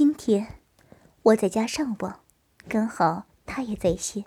[0.00, 0.46] 今天
[1.24, 2.20] 我在家上网，
[2.66, 4.24] 刚好他也在线，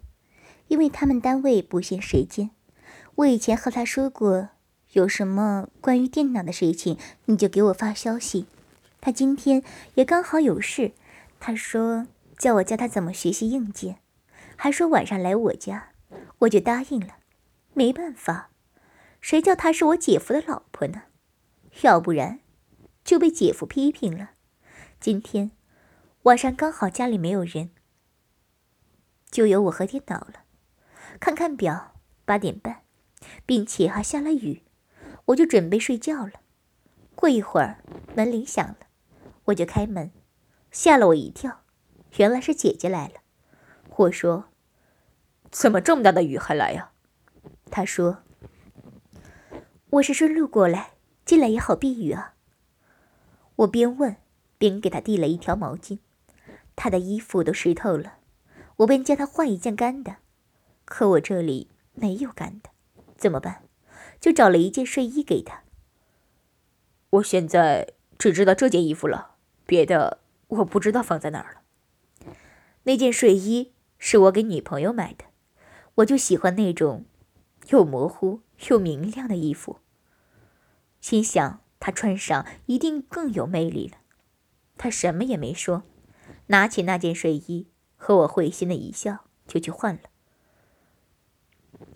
[0.67, 2.51] 因为他们单位不限时间。
[3.15, 4.49] 我以前和他说过，
[4.91, 8.45] 有什么关于电脑的事情，你就给我发消息。
[9.01, 9.63] 他今天
[9.95, 10.91] 也刚好有事，
[11.39, 12.05] 他说
[12.37, 13.97] 叫我教他怎么学习硬件，
[14.55, 15.93] 还说晚上来我家，
[16.37, 17.15] 我就答应了。
[17.73, 18.51] 没办法，
[19.19, 21.05] 谁叫他是我姐夫的老婆呢？
[21.81, 22.41] 要不然
[23.03, 24.33] 就被姐夫批评了。
[24.99, 25.51] 今天
[26.23, 27.71] 晚上刚好家里没有人，
[29.29, 30.45] 就由我和电脑了。
[31.19, 32.83] 看看表，八点半，
[33.45, 34.63] 并且还下了雨，
[35.25, 36.31] 我就准备睡觉了。
[37.13, 37.83] 过一会儿，
[38.15, 38.77] 门铃响了。
[39.45, 40.11] 我就开门，
[40.71, 41.63] 吓了我一跳，
[42.15, 43.15] 原来是姐姐来了。
[43.97, 44.45] 我说
[45.51, 46.93] ：“怎么这么大的雨还来呀？”
[47.69, 48.23] 她说
[49.91, 50.93] ：“我是顺路过来，
[51.25, 52.35] 进来也好避雨啊。”
[53.57, 54.15] 我边问
[54.57, 55.99] 边给她递了一条毛巾，
[56.75, 58.17] 他的衣服都湿透了，
[58.77, 60.17] 我便叫他换一件干的。
[60.85, 62.69] 可我这里没有干的，
[63.15, 63.63] 怎么办？
[64.19, 65.63] 就找了一件睡衣给他。
[67.11, 69.35] 我现在只知道这件衣服了。
[69.65, 72.33] 别的我不知道放在哪儿了。
[72.83, 75.25] 那件睡衣是我给女朋友买的，
[75.95, 77.05] 我就喜欢那种
[77.69, 79.79] 又模糊又明亮的衣服。
[80.99, 83.97] 心想她穿上一定更有魅力了。
[84.75, 85.83] 他什么也没说，
[86.53, 90.01] 拿起那件睡衣和我会心的一笑，就去换了。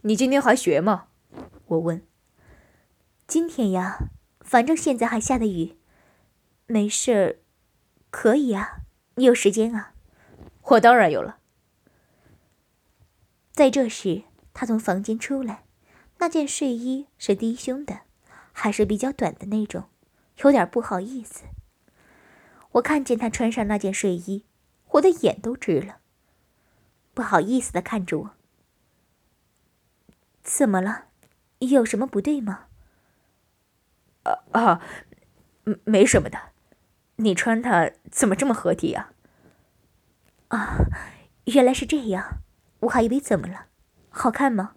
[0.02, 1.09] 你今天还学吗？
[1.67, 2.02] 我问。
[3.28, 4.09] 今天呀，
[4.41, 5.78] 反正现在还下的雨，
[6.66, 7.35] 没事儿。
[8.09, 8.80] 可以啊，
[9.13, 9.94] 你有时间啊？
[10.63, 11.38] 我当然有了。
[13.52, 14.23] 在这时，
[14.55, 15.66] 他从房间出来，
[16.17, 18.00] 那件睡衣是低胸的，
[18.52, 19.83] 还是比较短的那种，
[20.38, 21.44] 有点不好意思。
[22.72, 24.45] 我看见他穿上那件睡衣，
[24.98, 26.00] 我的眼都直了，
[27.14, 28.31] 不好意思的看着我。
[30.44, 31.06] 怎么了？
[31.59, 32.68] 有什么不对吗？
[34.24, 34.81] 啊啊，
[35.84, 36.52] 没什么的。
[37.18, 39.12] 你穿它怎么这么合体呀？
[40.50, 40.78] 啊，
[41.46, 42.41] 原来是这样，
[42.81, 43.68] 我还以为怎么了？
[44.09, 44.75] 好看吗？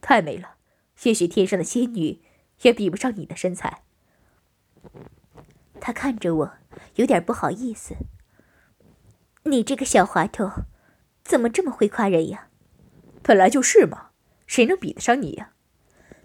[0.00, 0.56] 太美了，
[1.02, 2.22] 也许天上的仙女
[2.62, 3.82] 也比不上你的身材。
[5.80, 6.54] 他看着我，
[6.94, 7.96] 有点不好意思。
[9.50, 10.50] 你这个小滑头，
[11.24, 12.48] 怎么这么会夸人呀？
[13.22, 14.10] 本来就是嘛，
[14.46, 15.52] 谁能比得上你呀？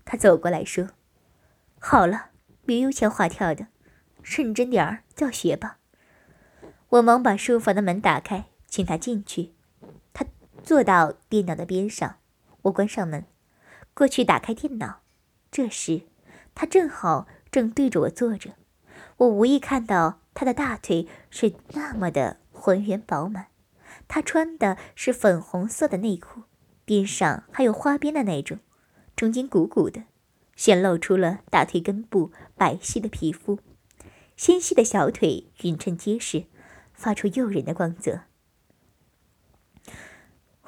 [0.06, 0.89] 他走过来说
[1.79, 2.31] ：“好了，
[2.66, 3.67] 别油腔滑调的。”
[4.23, 5.79] 认真点儿教学吧。
[6.89, 9.53] 我忙把书房的门打开，请他进去。
[10.13, 10.25] 他
[10.63, 12.19] 坐到电脑的边上，
[12.63, 13.25] 我关上门，
[13.94, 15.01] 过去打开电脑。
[15.51, 16.03] 这时，
[16.56, 18.51] 他正好正对着我坐着。
[19.17, 23.47] 我无意看到他的大腿是那么的浑圆饱满。
[24.07, 26.44] 他穿的是粉红色的内裤，
[26.85, 28.59] 边上还有花边的那种，
[29.18, 30.06] 中间鼓鼓的，
[30.56, 33.59] 显露出了大腿根部白皙的皮肤。
[34.38, 36.46] 纤细的小腿匀称结实，
[36.94, 38.22] 发出诱人的光泽。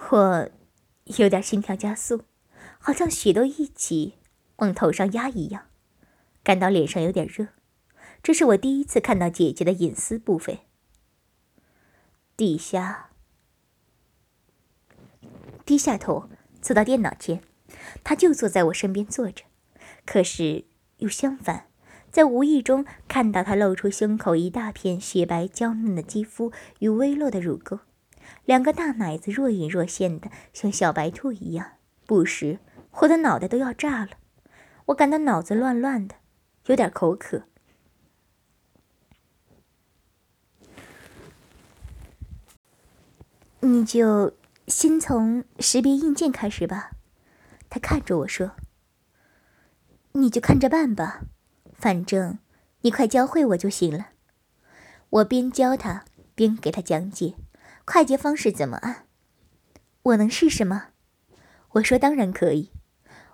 [0.09, 0.49] 我
[1.17, 2.23] 有点心跳加速，
[2.77, 4.15] 好像血都一起
[4.57, 5.67] 往头上压一样，
[6.43, 7.47] 感到脸上有点热。
[8.21, 10.59] 这是我第一次看到姐姐的隐私部分。
[12.37, 13.11] 底下，
[15.65, 16.29] 低下头
[16.59, 17.41] 走到电脑前，
[18.03, 19.45] 他就坐在我身边坐着，
[20.05, 20.65] 可是
[20.97, 21.67] 又相反。
[22.11, 27.79] 在无意中看到他露出胸口一大片雪白娇嫩的肌肤与微弱的乳沟，
[28.43, 31.73] 两个大奶子若隐若现的，像小白兔一样。
[32.05, 32.59] 不时，
[32.99, 34.11] 我的脑袋都要炸了，
[34.87, 36.15] 我感到脑子乱乱的，
[36.65, 37.43] 有点口渴。
[43.65, 44.37] 你就
[44.67, 46.91] 先从识别硬件开始吧，
[47.67, 48.51] 他看着我说
[50.13, 51.21] ：“你就看着办吧。”
[51.73, 52.39] 反正
[52.81, 54.09] 你快教会我就行了。
[55.09, 56.05] 我边教他
[56.35, 57.35] 边给他讲解
[57.83, 59.07] 快捷方式怎么按。
[60.03, 60.89] 我能试试吗？
[61.71, 62.71] 我说当然可以。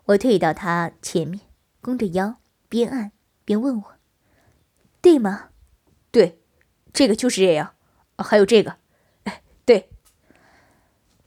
[0.06, 1.42] 我退到他前面，
[1.82, 2.38] 弓着腰，
[2.68, 3.12] 边按
[3.46, 3.94] 边问我
[5.02, 5.50] ：“对吗
[6.10, 6.42] ？”“对，
[6.92, 7.76] 这个就是这样。
[8.18, 8.78] ”“还有这个。
[9.26, 9.90] ”“哎，对。”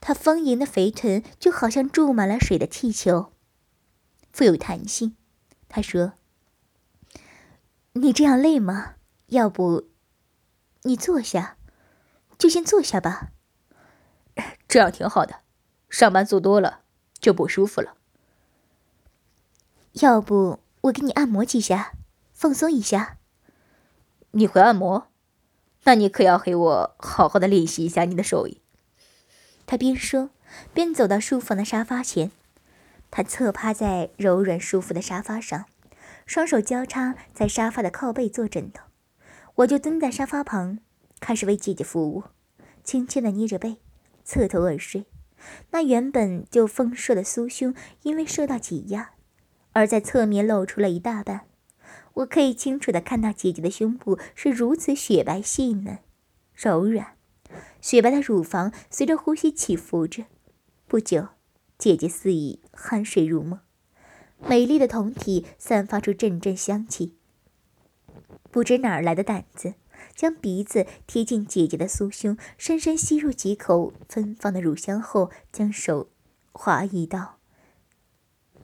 [0.06, 3.32] 他丰盈的肥臀就好像注满了水的气球，
[4.30, 5.16] 富有弹性。
[5.66, 6.12] 他说。
[7.94, 8.96] 你这样累吗？
[9.28, 9.88] 要不，
[10.82, 11.56] 你坐下，
[12.36, 13.30] 就先坐下吧。
[14.68, 15.36] 这样挺好的，
[15.88, 16.80] 上班坐多了
[17.18, 17.96] 就不舒服了。
[19.92, 21.94] 要不我给你按摩几下，
[22.34, 23.16] 放松一下。
[24.32, 25.08] 你会按摩？
[25.84, 28.60] 那你可要给我好好的练习一下你的手艺。
[29.66, 30.30] 他边说
[30.72, 32.30] 边走到书房的沙发前，
[33.10, 35.66] 他侧趴在柔软舒服的沙发上，
[36.26, 38.84] 双手交叉在沙发的靠背做枕头。
[39.56, 40.78] 我就蹲在沙发旁，
[41.20, 42.24] 开始为姐姐服务，
[42.82, 43.76] 轻轻的捏着背，
[44.24, 45.06] 侧头而睡。
[45.70, 49.12] 那原本就丰硕的酥胸，因为受到挤压，
[49.72, 51.42] 而在侧面露出了一大半。
[52.14, 55.98] 我可以清楚的看到姐姐的胸部是如此雪白细嫩、
[56.54, 57.13] 柔软，
[57.80, 60.24] 雪白的乳房随着呼吸起伏着。
[60.86, 61.28] 不久，
[61.78, 63.60] 姐姐似已酣睡入梦，
[64.38, 67.16] 美丽的酮体散发出阵阵香气。
[68.50, 69.74] 不知哪儿来的胆子，
[70.14, 76.10] 将鼻子贴近姐姐的酥胸，深深吸入几口芬芳的乳香后，将手
[76.52, 77.38] 滑移到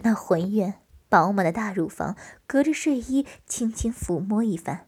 [0.03, 0.81] 那浑圆。
[1.09, 2.17] 饱满的大乳房，
[2.47, 4.87] 隔着睡衣轻轻抚摸一番。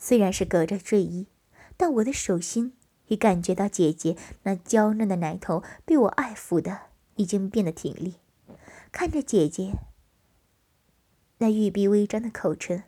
[0.00, 1.28] 虽然是隔着睡衣，
[1.76, 2.74] 但我的手心
[3.08, 6.82] 已感觉到姐姐那娇嫩的奶头被我爱抚的
[7.16, 8.16] 已经变得挺立。
[8.92, 9.74] 看着姐姐
[11.38, 12.84] 那玉臂微张的口唇，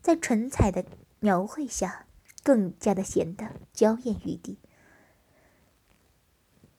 [0.00, 0.84] 在唇彩的
[1.20, 2.06] 描绘下，
[2.42, 4.58] 更加的显得娇艳欲滴。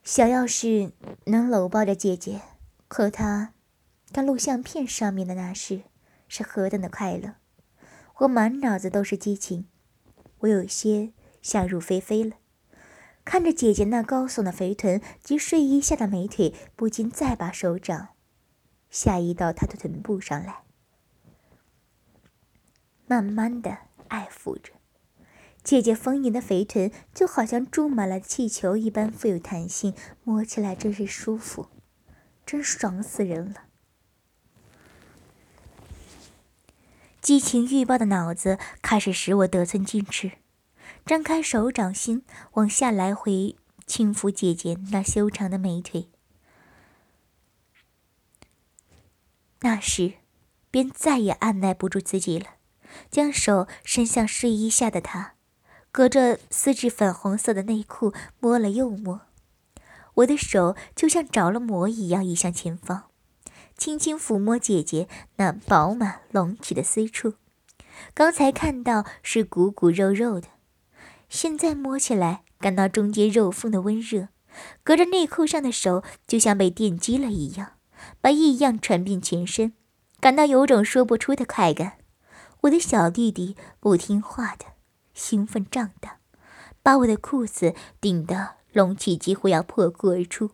[0.04, 0.92] 想要是
[1.26, 2.42] 能搂抱着姐姐
[2.88, 3.54] 和她。
[4.14, 5.82] 看录像片上面的那事，
[6.30, 7.36] 是何等的快乐！
[8.20, 9.68] 我满脑子都是激情，
[10.40, 11.12] 我有些
[11.42, 12.38] 想入非非了。
[13.26, 18.10] 看着姐姐那高耸的肥臀及睡衣下的美腿，不禁再把手掌
[18.90, 20.62] 下移到她的臀部上来，
[23.08, 24.74] 慢慢的爱抚着。
[25.64, 31.70] 姐姐丰盈的肥臀就好像注满了气球一般富有弹性，摸起来真是舒服，
[32.46, 33.64] 真爽死人了。
[37.20, 40.34] 激情欲爆的脑子开始使我得寸进尺，
[41.06, 42.24] 张开手掌心
[42.54, 43.56] 往下来回
[43.86, 46.10] 轻抚姐姐那修长的美腿。
[49.60, 50.14] 那时，
[50.72, 52.56] 便再也按耐不住自己了，
[53.12, 55.34] 将手伸向睡衣下的她，
[55.92, 59.22] 隔着丝质粉红色的内裤摸了又摸，
[60.16, 63.12] 我的手就像着了魔一样移向前方。
[63.78, 67.36] 轻轻抚摸姐姐那饱满隆起的私处，
[68.16, 70.48] 刚才看到是鼓鼓肉肉的，
[71.36, 74.30] 现在摸起来感到中间肉缝的温热，
[74.86, 77.74] 隔着内裤上的手就像被电击了一样，
[78.22, 79.74] 把异样传遍全身，
[80.22, 81.98] 感到有种说不出的快感。
[82.62, 84.64] 我的小弟弟不听话的
[85.14, 86.20] 兴奋胀大，
[86.82, 90.52] 把我的裤子顶得隆起，几乎要破裤而出。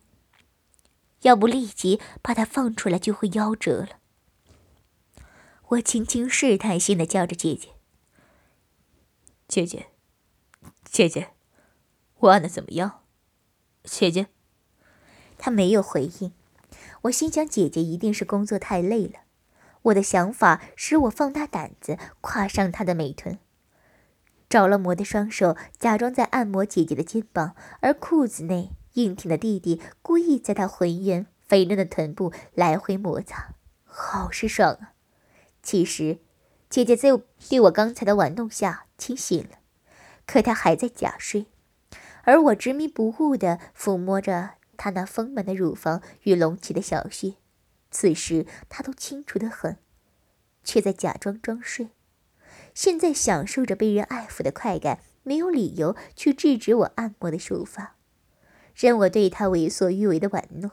[1.20, 3.90] 要不立即把它放出来，就会夭折了。
[5.68, 7.68] 我轻轻试探性的叫着姐姐
[9.46, 9.86] ：“姐姐，
[10.92, 11.30] 姐姐，
[12.18, 13.00] 我按的怎么样？”
[13.82, 14.26] 姐姐，
[15.38, 16.34] 她没有回应。
[17.04, 19.20] 我心想，姐姐一定是工作太累了。
[19.84, 23.38] 我的想法使我放大胆子，跨上她的美臀，
[24.50, 28.72] 着了魔的双手假装在按摩姐姐的肩膀，而裤子内。
[28.92, 33.54] 硬挺的弟弟故意在他浑圆肥嫩的臀部来回摩擦，
[33.84, 34.92] 好是爽啊！
[35.62, 36.18] 其实，
[36.68, 37.08] 姐姐在
[37.48, 39.60] 对我刚才的玩弄下清醒了，
[40.26, 41.46] 可他还在假睡，
[42.24, 47.34] 而我执迷不悟地抚摸着他那丰满的乳房与隆起的小穴，
[47.90, 49.76] 此时他都清楚得很，
[50.64, 51.90] 却在假装装睡。
[52.74, 57.96] 现在享受着被人爱抚的快感，没有理由去制止我按摩的手法。
[58.74, 60.70] 任我对他为所欲为的玩弄，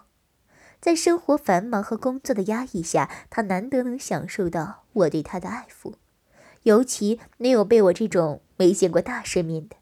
[0.80, 5.96] 在生活繁忙和工作的压抑下，他难得能享受到我对他的爱抚，
[6.70, 9.76] 尤其没有被我这种没见过大世面的。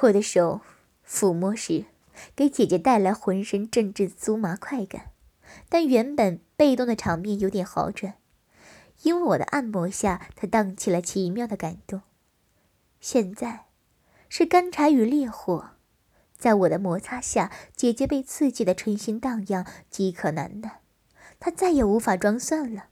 [0.00, 0.62] 我的手
[1.08, 1.84] 抚摸时，
[2.34, 5.12] 给姐姐带来浑身阵阵酥麻快感，
[5.68, 8.14] 但原本被动的场面有点好转，
[9.02, 12.02] 因为我的按摩下，她荡起了奇妙的感动。
[13.00, 13.66] 现在，
[14.28, 15.70] 是干柴与烈火。
[16.36, 20.80] 在我的摩擦下，姐姐被刺激的春心荡漾，饥渴难耐。
[21.38, 22.88] 她再也无法装蒜了，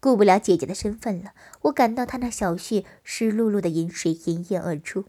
[0.00, 1.34] 顾不了姐姐的身份了。
[1.62, 5.06] 我感到她那小穴湿漉漉的饮水盈盈而出，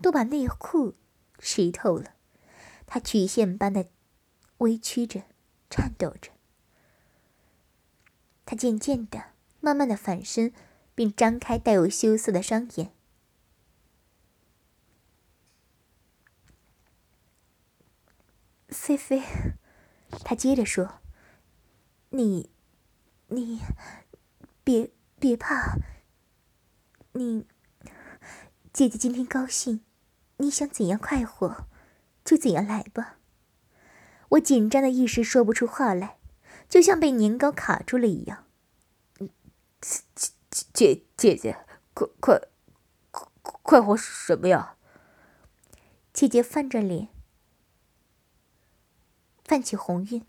[0.00, 0.94] 都把内裤
[1.38, 2.14] 湿透了。
[2.86, 3.86] 她曲线般的
[4.58, 5.22] 微曲着，
[5.68, 6.30] 颤抖着。
[8.44, 9.24] 她渐渐的、
[9.60, 10.52] 慢慢的反身，
[10.94, 12.92] 并张开带有羞涩的双眼。
[18.68, 19.22] 菲菲，
[20.24, 21.00] 他接着说
[22.10, 22.50] ：“你，
[23.28, 23.60] 你，
[24.66, 25.78] 别别怕，
[27.12, 27.46] 你，
[28.72, 29.84] 姐姐今天高兴，
[30.38, 31.68] 你想怎样快活，
[32.24, 33.18] 就怎样来吧。
[34.30, 36.18] 我紧张的一时说不出话来，
[36.68, 38.44] 就像被年糕卡住了一样。
[40.50, 42.40] 姐姐姐，快快
[43.12, 43.28] 快
[43.62, 44.74] 快活什么呀？
[46.12, 47.06] 姐姐泛着脸，
[49.44, 50.26] 泛起红晕，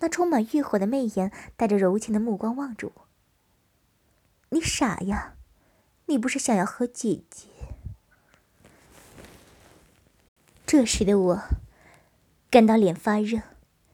[0.00, 2.99] 那充满欲火的媚眼，带着柔情的目光望着我。
[4.52, 5.36] 你傻呀？
[6.06, 7.46] 你不是想要和姐姐？
[10.66, 11.40] 这时的我，
[12.50, 13.42] 感到脸发热，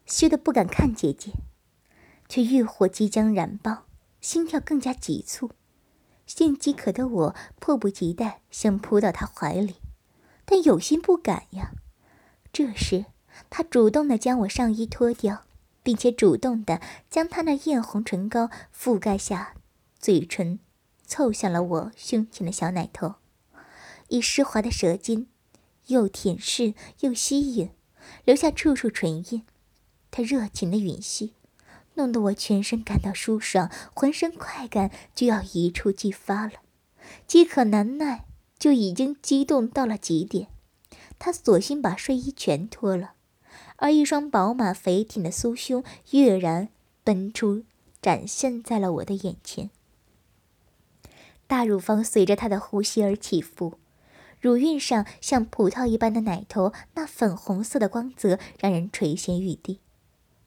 [0.07, 1.33] 羞得不敢看姐姐，
[2.27, 3.85] 却欲火即将燃爆，
[4.23, 5.51] 心跳更加急促。
[6.27, 9.77] 性饥渴的我迫不及待想扑到她怀里，
[10.47, 11.73] 但有心不敢呀。
[12.51, 13.05] 这时，
[13.51, 15.45] 她主动的将我上衣脱掉，
[15.83, 19.56] 并且主动的将她那艳红唇膏覆盖下
[20.07, 20.61] 嘴唇，
[21.05, 23.17] 凑向了我胸前的小奶头，
[24.07, 25.27] 以湿滑的舌尖。
[25.89, 27.71] 又舔舐又吸引，
[28.25, 29.43] 留下处处唇印。
[30.13, 31.33] 他热情的吮吸，
[31.95, 36.53] 弄得我全身感到舒爽，浑身快感就要一触即发了。
[37.27, 38.27] 饥渴难耐，
[38.61, 40.47] 就已经激动到了极点。
[41.19, 43.15] 他索性把睡衣全脱了，
[43.75, 45.83] 而一双饱满肥挺的酥胸
[46.13, 46.69] 跃然
[47.03, 47.65] 奔出，
[48.01, 49.69] 展现在了我的眼前。
[51.47, 53.79] 大乳房随着他的呼吸而起伏。
[54.41, 59.81] 乳晕上像葡萄一般的奶头，那粉红色的光泽让人垂涎欲滴。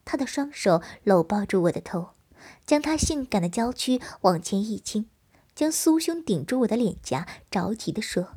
[0.06, 2.12] 他的双手搂抱住我的头，
[2.66, 5.10] 将他性感的娇躯往前一倾，
[5.54, 8.30] 将酥胸顶住我的脸颊，着急地说：“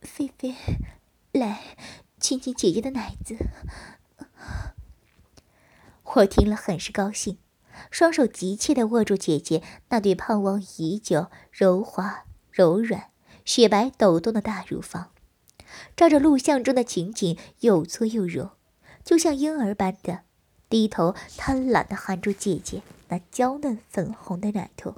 [0.00, 0.54] 菲菲，
[1.32, 1.76] 来
[2.20, 3.36] 亲亲姐姐的奶子。”
[6.16, 7.38] 我听了很是高兴，
[7.90, 13.10] 双手急切地握住姐姐那对盼望已久、柔滑柔软。
[13.44, 15.10] 雪白抖动的大乳房，
[15.94, 18.52] 照着录像中的情景，又粗又柔，
[19.04, 20.20] 就像婴儿般的
[20.70, 24.96] 低头贪婪地含住姐姐那娇嫩粉红的奶头，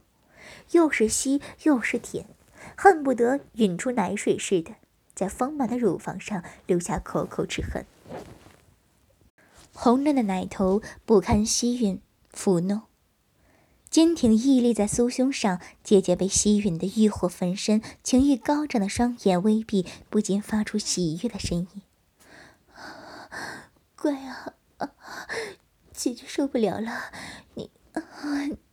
[0.70, 2.26] 又是吸又是舔，
[2.76, 4.76] 恨不得吮出奶水似的，
[5.12, 7.84] 在丰满的乳房上留下口口之痕。
[9.72, 11.98] 红嫩的奶头不堪吸吮
[12.36, 12.82] 抚弄。
[13.88, 21.82] 坚挺屹立在酥胸上，姐姐被吸吮的欲火焚身，情欲高涨的双眼微闭，不禁发出喜悦的声音
[23.96, 24.52] ：“乖啊，
[25.94, 27.12] 姐姐受不了了，
[27.54, 27.70] 你，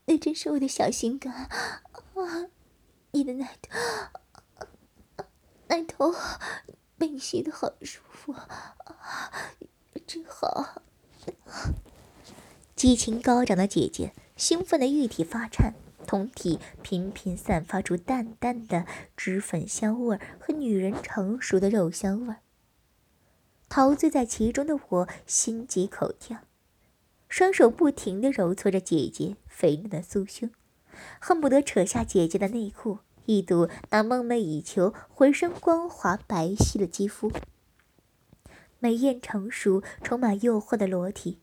[0.05, 1.49] 那真是我的小心肝啊！
[3.11, 3.69] 你的奶头，
[5.67, 6.13] 奶头
[6.97, 8.35] 被你吸的好舒服，
[10.05, 10.83] 真好。”
[12.83, 14.11] 激情高涨的姐姐。
[14.35, 15.73] 兴奋的玉体发颤，
[16.05, 18.85] 酮体频频散发出淡淡的
[19.15, 22.35] 脂粉香味和女人成熟的肉香味。
[23.69, 26.39] 陶醉在其中的我心急口跳，
[27.29, 30.51] 双手不停地揉搓着姐姐肥嫩的酥胸，
[31.21, 37.31] 恨不得扯下姐姐的内裤，一睹那梦寐以求、浑身光滑白皙的肌肤，
[38.79, 41.39] 美艳成熟、充满诱惑的裸体。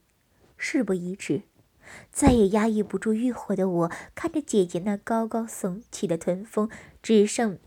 [0.60, 1.42] 事不宜迟。
[2.12, 6.70] 再也压抑不住欲火的我，看着姐姐那高高耸起的臀峰，
[7.02, 7.58] 只剩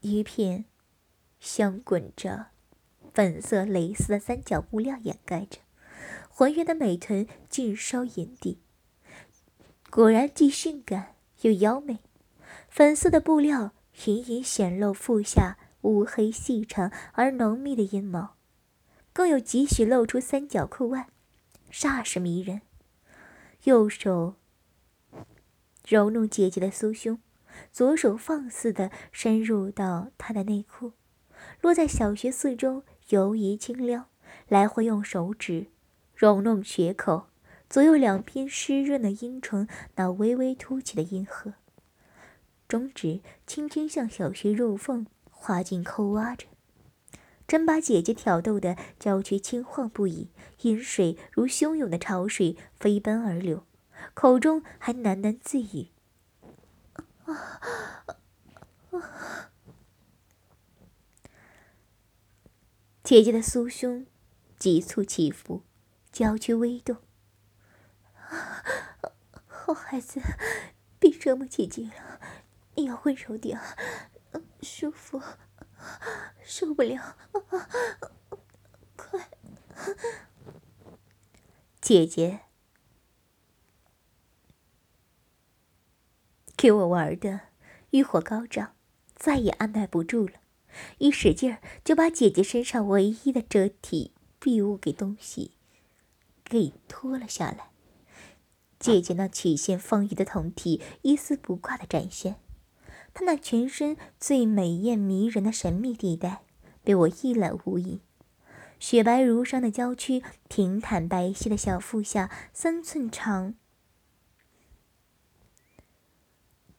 [0.00, 0.64] 一片
[1.38, 2.46] 香滚着
[3.14, 5.60] 粉色蕾丝的三角布料掩盖着，
[6.28, 8.58] 浑圆的美臀尽收眼底。
[9.90, 11.98] 果然既性感又妖媚，
[12.68, 13.72] 粉色的布料
[14.06, 18.34] 隐隐显露腹下乌黑细长而浓密的阴毛，
[19.12, 21.08] 更有几许露出三角裤外，
[21.72, 22.60] 煞是迷人。
[23.64, 24.34] 右手
[25.86, 27.18] 揉弄姐姐的酥胸，
[27.72, 30.92] 左手放肆地深入到她的内裤，
[31.60, 34.08] 落在小穴四周游移轻撩，
[34.48, 35.68] 来回用手指
[36.14, 37.28] 揉弄穴口，
[37.68, 41.54] 左右两边湿润的阴唇那微微凸起的阴核，
[42.68, 46.46] 中指轻轻向小穴入缝划进抠挖着。
[47.52, 50.30] 真把姐姐挑逗的娇躯轻晃不已，
[50.62, 53.66] 饮水如汹涌的潮水飞奔而流，
[54.14, 55.88] 口中还喃喃自语
[63.04, 64.06] ：“姐姐的酥胸
[64.58, 65.62] 急促起伏，
[66.10, 66.96] 娇躯微动。
[69.46, 70.22] 好孩子，
[70.98, 72.18] 别折磨姐姐了，
[72.76, 73.60] 你要温柔点，
[74.62, 75.20] 舒服。”
[76.44, 77.16] 受不了！
[78.96, 79.28] 快，
[81.80, 82.40] 姐姐，
[86.56, 87.40] 给我玩的
[87.90, 88.74] 欲火高涨，
[89.14, 90.34] 再也按耐不住了，
[90.98, 95.52] 一使劲儿就把姐姐身上唯一的遮体蔽物给东西
[96.44, 97.70] 给脱了下来。
[98.78, 102.41] 姐姐那曲线丰腴的胴体一丝不挂的展现，
[103.14, 106.42] 他那全身最美艳迷人的神秘地带
[106.82, 108.00] 被我一览无遗。
[108.78, 113.54] 雪白如霜的娇躯，平坦白皙的小腹下，三寸长。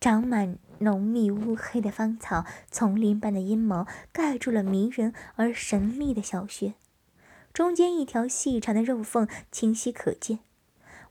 [0.02, 6.74] 长满浓密乌黑的芳草，丛林般的阴毛盖住了迷人而神秘的小穴，
[7.54, 10.40] 中间一条细长的肉缝清晰可见。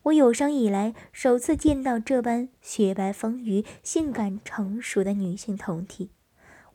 [0.04, 6.10] 我有生以来首次见到这般雪白丰腴、性感成熟的女性酮体，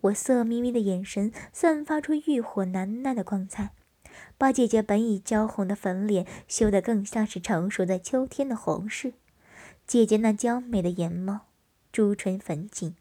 [0.01, 3.72] 我色眯眯的眼神散发出欲火难耐的光彩，
[4.38, 9.13] 把姐姐本已娇红的粉脸修得更像是成熟在秋天的红柿。
[9.86, 11.39] 姐姐那娇美的眼眸。
[11.91, 12.96] 朱唇粉颈，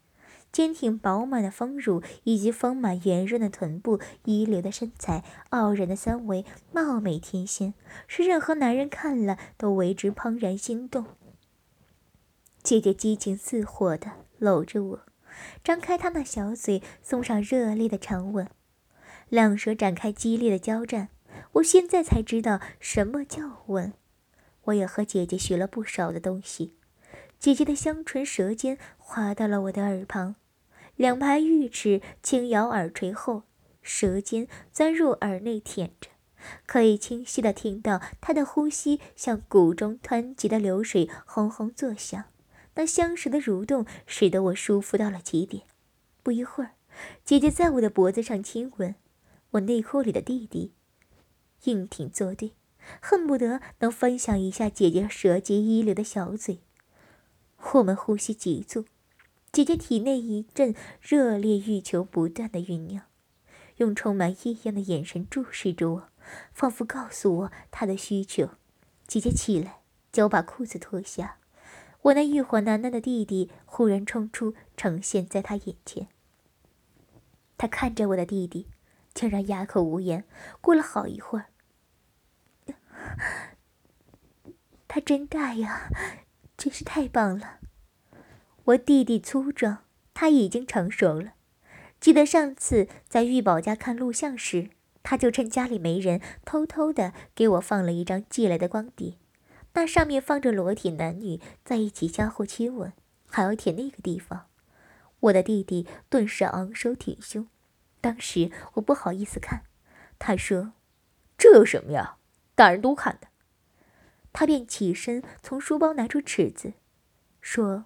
[0.57, 7.75] 坚挺饱满的丰乳，以及丰满圆润的臀部，一流的身材，傲人的三围，貌美天仙，
[8.07, 11.05] 是任何男人看了都为之怦然心动。
[12.63, 14.99] 姐姐激情似火的搂着我，
[15.63, 18.49] 张开她那小嘴，送上热烈的长吻，
[19.29, 21.09] 两舌展开激烈的交战。
[21.51, 23.93] 我现在才知道什么叫吻，
[24.63, 26.73] 我也和姐姐学了不少的东西。
[27.37, 30.33] 姐姐的香唇舌尖滑到了我的耳旁，
[30.97, 33.43] 两排玉齿轻咬耳垂后，
[33.83, 36.09] 舌尖钻入耳内舔着，
[36.65, 42.25] 可以清晰的听到他的呼吸像谷中湍急的流水轰轰作响。
[42.73, 45.63] 那香舌的蠕动使得我舒服到了极点。
[46.23, 46.71] 不一会儿，
[47.23, 48.95] 姐姐在我的脖子上亲吻，
[49.51, 50.73] 我内裤里的弟弟
[51.65, 52.53] 硬挺作对，
[52.99, 56.59] 恨不得能分享一下姐姐舌尖一流的小嘴。
[57.73, 58.85] 我们呼吸急促，
[59.57, 63.05] 姐姐体内一阵热烈欲求不断的酝酿，
[63.77, 66.09] 用充满异样的眼神注视着我，
[66.53, 68.51] 仿佛告诉我她的需求。
[69.07, 71.39] 姐姐起来，叫我把裤子脱下。
[72.03, 76.07] 我那欲火难耐的弟弟忽然冲出，呈现在他眼前。
[77.57, 78.67] 他看着我的弟弟，
[79.15, 80.23] 竟然哑口无言。
[80.61, 81.47] 过了好一会儿，
[84.87, 85.89] 他真大呀！
[86.55, 87.57] 真是太棒了！
[88.67, 91.35] 我弟弟粗壮，他已经成熟了。
[92.01, 94.71] 记得上次在玉宝家看录像时，
[95.03, 99.13] 他就趁家里没人，偷偷的给我放了一张寄来的光碟，
[99.73, 102.91] 那上面放着裸体男女在一起相互亲吻，
[103.29, 104.47] 还要舔那个地方。
[105.21, 107.47] 我的弟弟顿时昂首挺胸。
[108.01, 109.63] 当时我不好意思看，
[110.19, 110.73] 他说
[111.37, 112.17] ：“这有什么呀？
[112.53, 113.29] 大人都看的。”
[114.33, 116.73] 他便起身，从书包拿出尺子，
[117.41, 117.85] 说：“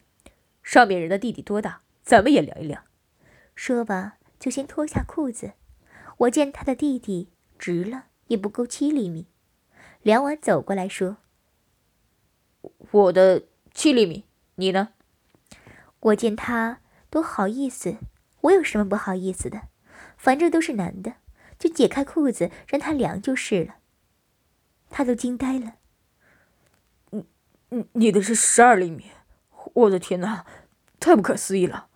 [0.63, 1.81] 上面人的弟弟多大？
[2.03, 2.83] 咱们也量一量。”
[3.55, 5.53] 说吧，就先脱下裤子。
[6.17, 9.27] 我见他的弟弟直了也不够七厘米，
[10.01, 11.17] 量完走过来说
[12.91, 13.43] ：“我的
[13.73, 14.89] 七厘米，你呢？”
[16.01, 17.97] 我见他都好意思，
[18.41, 19.67] 我有什么不好意思的？
[20.17, 21.15] 反正都是男的，
[21.59, 23.75] 就解开裤子让他量就是了。
[24.89, 25.75] 他都惊呆了。
[27.09, 29.11] 你你的是十二厘米，
[29.73, 30.45] 我的天哪，
[30.99, 31.87] 太不可思议了！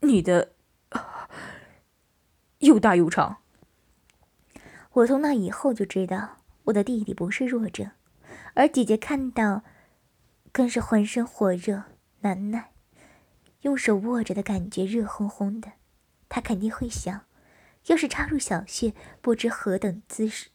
[0.00, 0.52] 你的
[2.58, 3.38] 又大又长。
[4.92, 7.92] 我从那以后就知道我的弟弟不是弱者，
[8.54, 9.62] 而姐姐看到，
[10.50, 11.84] 更是浑身火热
[12.20, 12.72] 难耐，
[13.60, 15.72] 用手握着的感觉热烘烘的，
[16.28, 17.26] 她肯定会想，
[17.86, 20.48] 要是插入小穴，不知何等姿势、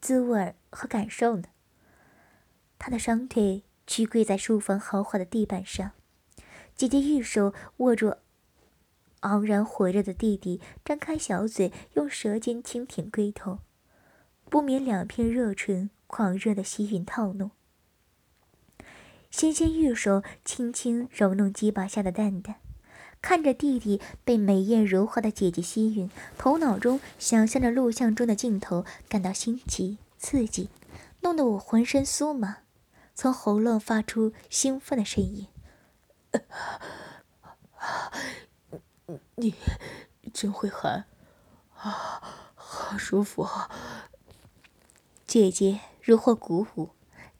[0.00, 1.48] 滋味和感受呢？
[2.78, 5.92] 他的双腿屈跪在书房豪华的地板上，
[6.74, 8.14] 姐姐玉手握住
[9.20, 13.60] 昂然火热的弟弟，张开小嘴，用舌尖轻舔龟头，
[14.50, 17.50] 不免两片热唇狂热的吸吮套弄。
[19.30, 22.56] 纤纤玉手轻轻揉弄鸡巴下的蛋蛋，
[23.20, 30.68] 看着弟弟被美艳如花的姐姐吸吮，头脑中想象着录像中的镜头，感到新奇刺激，
[31.20, 32.58] 弄得我浑身酥麻。
[33.16, 35.48] 从喉咙发出兴奋的声音
[39.36, 39.54] ：“你
[40.34, 41.06] 真会喊，
[41.78, 43.48] 啊，好舒服！”
[45.26, 46.90] 姐姐如获鼓舞，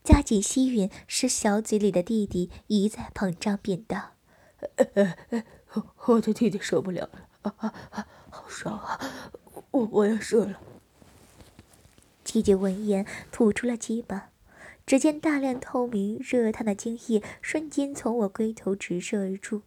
[0.03, 4.15] 加紧吸吮，使小嘴里的弟弟一再膨胀变大。
[6.07, 7.11] 我的弟弟受不了了，
[7.43, 8.09] 啊啊啊！
[8.31, 8.99] 好爽啊！
[9.73, 10.59] 我我要射了。
[12.25, 14.31] 姐姐闻言吐出了鸡巴。
[14.87, 19.63] 只见大量透明、热烫的精液瞬间从我龟头直射而出，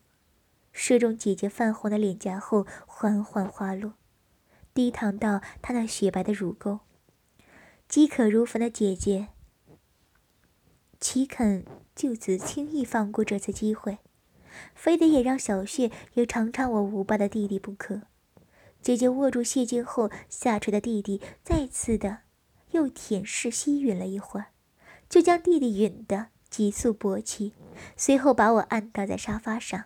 [0.72, 3.96] 射中姐姐泛红的脸颊后，缓缓滑落，
[4.74, 6.80] 低淌到她那雪白的乳沟。
[7.90, 9.28] 饥渴如焚的姐姐，
[11.02, 13.98] 岂肯就此轻易放过这次机会？
[14.74, 18.04] 非得也让小穴也尝尝我无霸的弟弟不可。
[18.82, 22.20] 姐姐握住谢剑后下垂的弟弟，再次的
[22.72, 24.48] 又舔舐吸吮了一会儿，
[25.10, 27.54] 就将弟弟吮得急速勃起，
[27.98, 29.86] 随后把我按倒在沙发上。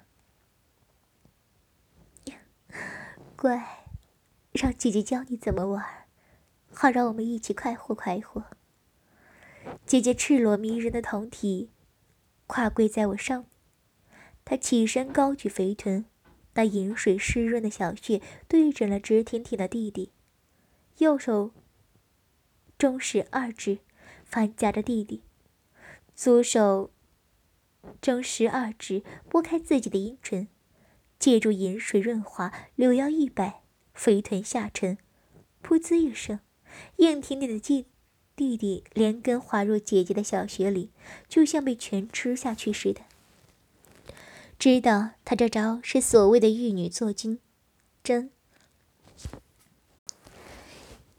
[3.38, 3.88] 乖，
[4.52, 5.86] 让姐姐教你怎么玩，
[6.74, 8.46] 好让我们一起快活快活。
[9.86, 11.72] 姐姐赤裸迷人的胴体，
[12.48, 13.46] 跨跪在我上。
[14.44, 16.06] 她起身，高举肥臀，
[16.56, 20.12] 那饮水湿润的小穴对准了直挺挺的弟弟，
[20.98, 21.52] 右手
[22.78, 23.80] 中食二指
[24.34, 25.22] 反夹着弟弟，
[26.16, 26.90] 左手
[28.02, 30.48] 中十二指拨开自己的阴唇，
[31.20, 33.62] 借助饮水润滑，柳腰一摆，
[33.94, 34.98] 肥臀下沉，
[35.62, 36.40] 噗呲一声，
[36.96, 37.86] 硬挺挺的弟
[38.36, 40.90] 弟弟连根滑入姐姐的小穴里，
[41.30, 43.02] 就像被全吃下去似的。
[44.58, 47.38] 知道他这招是所谓的玉女做精
[48.04, 48.32] 针。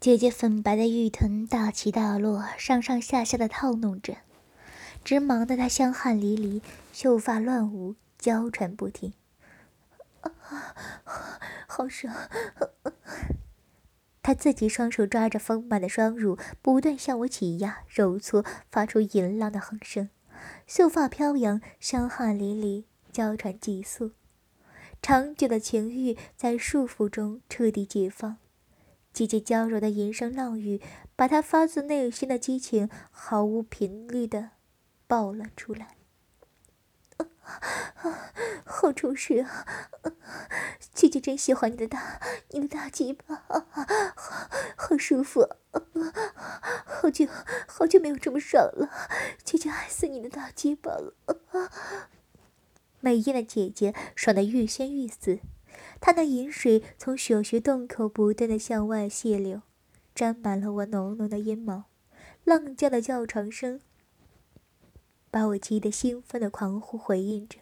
[0.05, 4.17] 姐姐粉白的玉臀大起大落，上上下下的套弄着，
[5.03, 6.61] 直忙得她香汗淋漓，
[6.93, 9.13] 秀发乱舞，娇喘不停。
[10.21, 10.75] 啊
[11.65, 12.13] 好爽！
[14.21, 20.11] 她自己双手抓着丰满的双乳，不断向我挤压、揉搓，发出淫浪的哼声，
[20.67, 22.83] 秀发飘扬，香汗淋漓。
[23.11, 24.11] 娇喘急速，
[25.01, 28.37] 长久的情欲在束缚中彻底解放。
[29.15, 30.81] 姐姐娇柔的吟声浪语，
[31.15, 34.49] 把她发自内心的激情毫无频率的
[35.07, 35.95] 爆了出来。
[37.15, 37.25] 啊
[38.65, 39.65] 好充实啊！
[40.93, 43.65] 姐姐真喜欢你的大，你的大鸡巴，好，
[44.75, 45.47] 好舒服。
[46.85, 47.25] 好久
[47.67, 48.89] 好久没有这么爽了，
[49.45, 51.13] 姐姐爱死你的大鸡巴了。
[52.99, 55.39] 美艳的姐姐爽得欲仙欲死，
[55.99, 59.61] 她那饮水从小穴洞口不断的向外泄流，
[60.13, 61.85] 沾满了我浓浓的阴毛，
[62.43, 63.79] 浪叫的叫床声
[65.31, 67.59] 把我激得兴奋的狂呼回应着。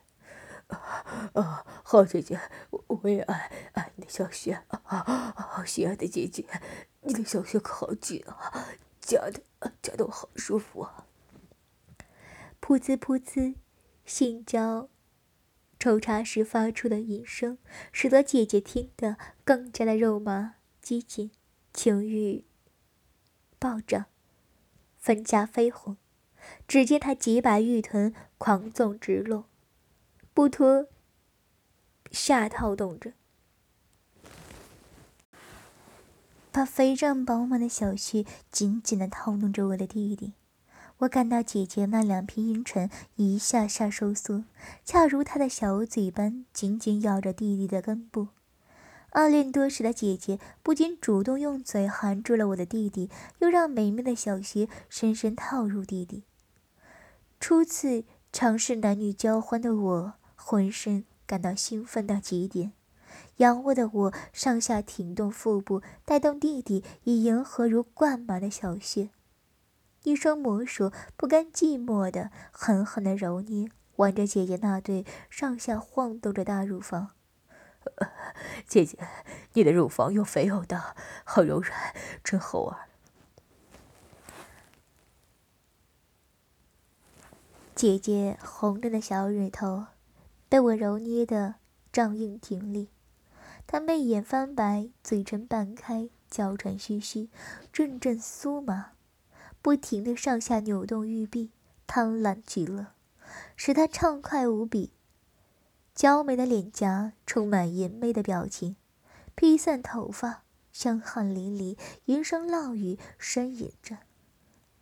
[0.68, 2.40] 啊啊，好姐姐，
[2.72, 5.64] 我我也爱爱你的小穴啊啊！
[5.66, 6.46] 心爱的姐姐，
[7.02, 8.66] 你的小穴可好紧啊，
[9.00, 9.42] 夹的
[9.82, 11.06] 夹的我好舒服啊！
[12.60, 13.56] 噗呲噗呲，
[14.06, 14.90] 性交。
[15.84, 17.58] 抽插时发出的音声，
[17.92, 21.30] 使得姐姐听得更加的肉麻、激进，
[21.74, 22.46] 情欲
[23.60, 24.06] 暴涨，
[24.98, 25.98] 粉颊绯红。
[26.70, 29.50] 只见她洁白玉臀狂纵直落，
[30.34, 30.88] 不脱
[32.12, 33.12] 下套动着，
[36.54, 40.32] 把肥胀饱满的小穴紧紧的套弄着我的弟弟。
[41.00, 44.46] 我感到姐姐那两片阴唇一下下收缩，
[44.86, 48.30] 恰如她的小嘴般紧紧咬着弟弟的根部。
[49.10, 56.24] 暗恋多时的姐姐不仅主动用嘴含住了我的弟弟，又让美妙的小穴深深套入弟弟。
[57.40, 62.72] 初次尝试男女交欢的我，浑身感到兴奋到极点。
[63.38, 69.10] 仰卧的我上下挺动腹部，带动弟弟以迎合如灌满的小穴。
[70.04, 77.12] 一双魔手不甘寂寞的狠狠的揉捏，玩着姐姐那对上下晃动着大乳房。
[78.68, 78.98] 姐姐，
[79.54, 82.78] 你的乳房又肥又大，好柔软，真好玩。
[87.76, 89.88] 姐姐红着的小乳头
[90.48, 91.56] 被我揉捏的
[91.92, 92.90] 胀硬挺立，
[93.68, 97.30] 她媚眼翻白，嘴唇半开，娇喘吁吁，
[97.74, 98.93] 阵阵酥麻。
[99.64, 101.54] 不停的上下扭动玉臂，
[101.88, 102.96] 贪婪极了，
[103.56, 104.92] 使他畅快无比。
[105.96, 108.76] 娇美的脸颊充满淫媚的表情，
[109.36, 114.00] 披散头发，香汗淋漓，云声浪语，呻吟着：“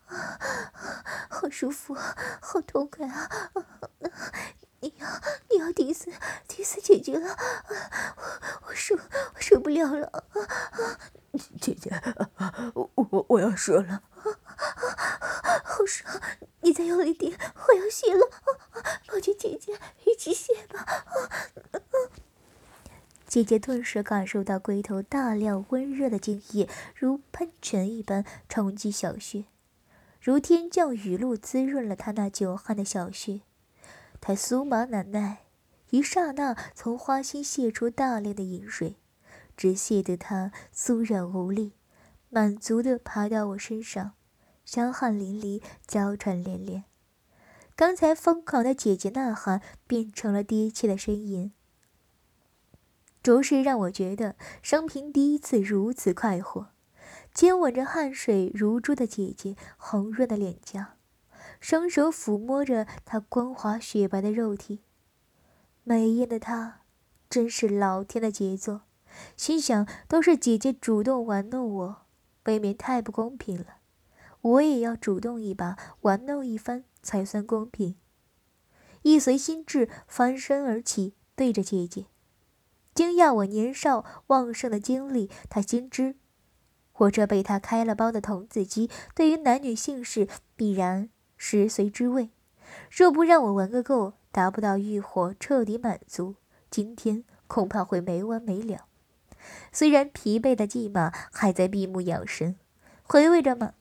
[1.29, 3.29] 好舒服，好痛快啊！
[4.81, 5.07] 你要，
[5.49, 6.11] 你要滴死，
[6.47, 7.37] 滴死姐姐了！
[8.17, 10.25] 我，我受，我受不了了！
[11.59, 11.91] 姐姐，
[12.73, 14.03] 我我我要射了！”
[15.63, 16.19] 好爽！
[16.61, 18.29] 你再用力点，我要泄了！
[19.07, 20.85] 抱紧姐姐，一起泄吧！
[23.27, 29.45] 姐姐顿时感受到龟头大量温热的精液如喷泉一般冲击小穴，
[30.19, 33.41] 如天降雨露滋润了她那久旱的小穴。
[34.21, 35.45] 他酥麻难耐，
[35.89, 38.97] 一刹那从花心泄出大量的饮水，
[39.57, 41.73] 只泄得他酥软无力，
[42.29, 44.13] 满足地爬到我身上，
[44.63, 46.83] 伤汗淋漓，娇喘连连。
[47.75, 51.51] 刚才疯狂的姐姐呐喊变成了低切的呻吟，
[53.23, 56.69] 着实让我觉得生平第一次如此快活。
[57.33, 60.95] 接吻着汗水如珠的姐姐红润的脸颊，
[61.61, 64.81] 双手抚摸着她光滑雪白的肉体，
[65.83, 66.81] 美艳的她，
[67.29, 68.81] 真是老天的杰作。
[69.37, 72.01] 心想，都是姐姐主动玩弄我，
[72.45, 73.77] 未免太不公平了。
[74.41, 77.95] 我也要主动一把，玩弄一番才算公平。
[79.03, 82.07] 一随心智，翻身而起，对着姐姐，
[82.95, 85.29] 惊讶我年少旺盛的精力。
[85.49, 86.15] 他心知。
[86.93, 91.09] 我这被他开了包的童子鸡，对于男女性事必然
[91.43, 92.29] 食髓知味。
[92.91, 96.35] 若不让我玩个够，达不到欲火彻底满足，
[96.69, 98.85] 今天恐怕会没完没了。
[99.73, 102.57] 虽然疲惫的寂马还在闭目养神，
[103.01, 103.73] 回味着嘛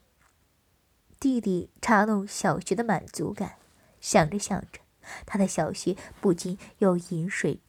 [1.20, 3.57] 弟弟插弄小穴的满足感，
[4.01, 4.81] 想着想着，
[5.27, 7.61] 他的小穴不禁又饮水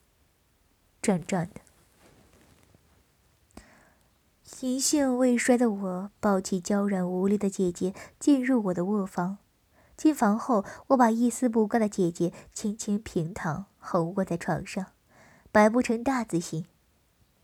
[1.01, 1.60] 转转的。
[4.62, 9.39] 银杏未衰的我，抱起娇软无力的姐姐，进入我的卧房。
[10.01, 14.87] 进房后，我把一丝不挂的姐姐轻轻平躺，横卧在床上，
[15.51, 16.65] 摆不成大字形。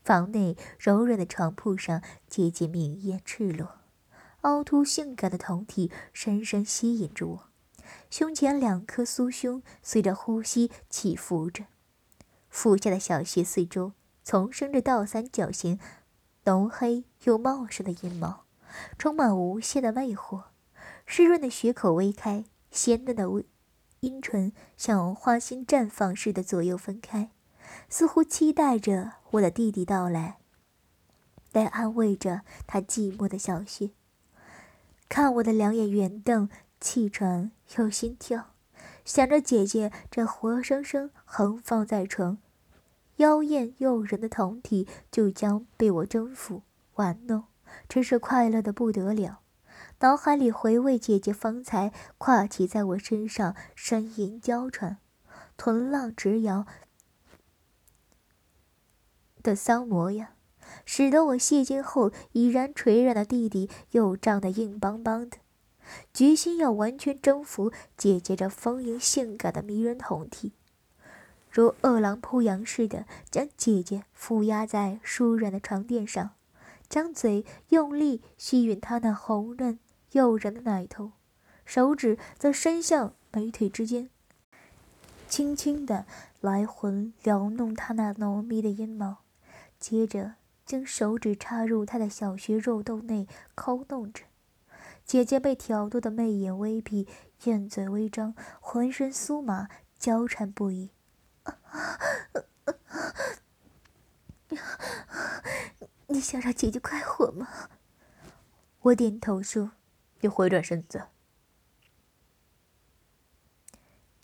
[0.02, 3.76] 房内柔软的床铺上，姐姐明艳赤裸，
[4.40, 7.48] 凹凸性感的酮体深深吸引着我。
[8.10, 11.66] 胸前两颗酥胸随着呼吸起伏着，
[12.48, 13.92] 腹下的小穴四周
[14.24, 15.78] 丛生着倒三角形。
[16.46, 18.46] 浓黑又茂盛的阴毛，
[18.98, 20.46] 充满无限的魅惑。
[21.10, 23.26] 湿润的血口微开，鲜嫩的
[24.00, 27.30] 阴唇像花心绽放似的左右分开，
[27.88, 30.36] 似乎期待着我的弟弟到来，
[31.52, 33.90] 来安慰着他寂寞的小穴。
[35.08, 38.50] 看我的两眼圆瞪，气喘又心跳，
[39.06, 42.36] 想着姐姐这活生生横放在床。
[43.16, 46.62] 妖艳诱人的酮体就将被我征服
[46.96, 47.44] 玩弄，
[47.88, 49.40] 真是快乐的不得了。
[50.00, 54.98] 脑海里回味姐姐方才跨骑在我身上呻吟娇喘、
[55.56, 56.66] 臀浪直摇
[59.42, 60.28] 的骚模样，
[60.84, 65.38] 使得我泄精后已然垂软的弟弟又胀得硬邦邦的，
[66.14, 70.52] 决心要完全征服姐姐这丰盈性感的迷人酮体。
[71.50, 76.30] 如饿狼扑羊似的将姐姐负压在舒软的床垫上，
[76.88, 79.78] 将嘴用力吸吮她那红润
[80.12, 81.12] 诱人的奶头，
[81.64, 84.10] 手指则伸向美腿之间，
[85.28, 86.06] 轻轻地
[86.40, 89.18] 来回撩弄她那浓密的阴毛，
[89.78, 94.24] 接着将手指插入她的小穴肉洞内抠弄着。
[95.04, 97.08] 姐姐被挑逗的媚眼微闭，
[97.44, 99.68] 燕嘴微张，浑身酥麻，
[99.98, 100.90] 娇喘不已。
[106.08, 107.48] 你想让姐姐快活吗？
[108.80, 109.72] 我点头说
[110.20, 111.08] ：“你回转身子，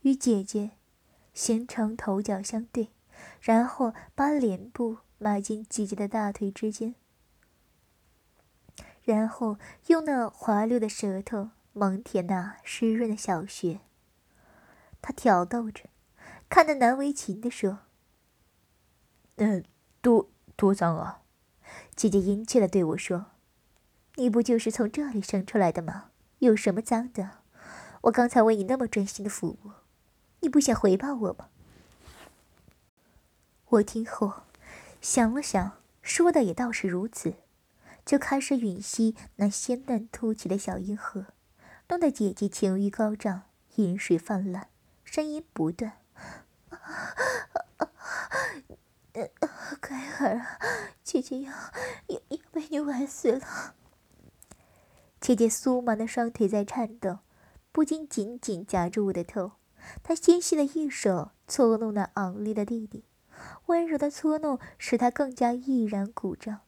[0.03, 0.73] 与姐姐
[1.33, 2.91] 形成头脚相对，
[3.41, 6.95] 然后把脸部埋进姐姐的大腿之间，
[9.03, 13.81] 然后用那滑溜的舌头猛舔那湿润的小穴。”
[15.03, 15.91] 他挑逗着。
[16.47, 17.81] 看得难为情的说
[19.37, 19.65] ：“嗯，
[20.01, 21.23] 多多脏啊！”
[21.97, 23.33] 姐姐殷切的对我说
[24.17, 26.11] ：“你不就是从这里生出来的吗？
[26.39, 27.39] 有什么脏的？
[28.03, 29.73] 我刚才为你那么专心的服务，
[30.41, 31.49] 你不想回报我吗？”
[33.71, 34.43] 我听后
[35.01, 37.35] 想了想，说的也倒是如此，
[38.05, 41.27] 就开始吮吸那鲜嫩凸起的小阴核，
[41.89, 43.43] 弄得姐姐情欲高涨，
[43.77, 44.69] 饮水泛滥，
[45.03, 45.95] 声音不断。
[49.81, 50.59] 乖儿啊，
[51.03, 51.53] 姐姐要
[52.09, 53.75] 要要被你玩死了！
[55.25, 57.21] 姐姐酥麻的双腿在颤抖，
[57.73, 59.53] 不禁紧紧夹住我的头。
[60.03, 63.05] 她纤细的一手搓弄那昂立的弟弟，
[63.65, 66.61] 温柔的搓弄使他更加毅然鼓胀。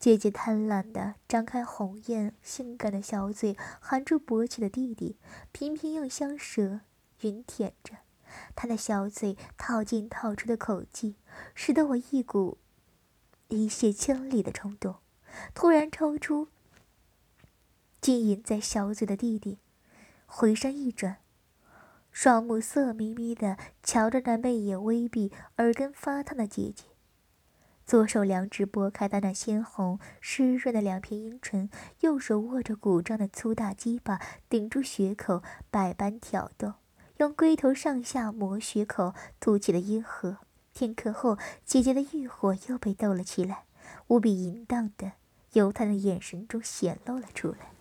[0.00, 5.16] 姐姐贪婪的张开红艳性感的小嘴，含住勃起的弟弟，
[5.52, 6.80] 频频用香舌
[7.20, 7.98] 吮舔着。
[8.56, 11.14] 她的小嘴套进套出的口技，
[11.54, 12.58] 使得我一股
[13.46, 14.96] 一泻千里的冲动。
[15.54, 16.48] 突然抽出
[18.00, 19.58] 浸淫在小嘴的弟弟，
[20.24, 21.18] 回身一转，
[22.10, 26.84] 双目色眯眯的瞧着那媚眼微闭、耳根发烫的姐姐，
[27.84, 31.68] 左手两指拨开她那鲜红湿润的两片阴唇，
[32.00, 36.74] 右手握着鼓胀的粗大鸡巴，顶住血口，百般挑逗，
[37.18, 40.38] 用龟头上下磨血口，凸起的阴核。
[40.72, 41.36] 片刻后，
[41.66, 43.64] 姐姐的欲火又被逗了起来，
[44.06, 45.12] 无比淫荡的
[45.52, 47.72] 由她的眼神中显露了出来。